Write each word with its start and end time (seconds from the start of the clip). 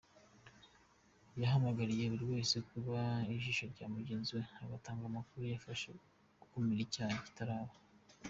Yahamagariye 1.41 2.05
buri 2.11 2.25
wese 2.33 2.55
kuba 2.69 2.99
ijisho 3.35 3.63
rya 3.73 3.85
mugenzi 3.93 4.29
we 4.37 4.43
agatanga 4.63 5.03
amakuru 5.07 5.43
yafasha 5.51 5.87
gukumira 6.41 6.81
icyaha 6.87 7.15
kitaraba. 7.25 7.73